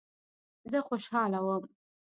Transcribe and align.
زه 0.71 0.79
خوشاله 0.87 1.39
وم. 1.45 1.63